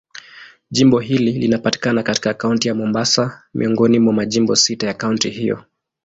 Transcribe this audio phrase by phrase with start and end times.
[0.71, 5.63] Jimbo hili linapatikana katika Kaunti ya Mombasa, miongoni mwa majimbo sita ya kaunti hiyo.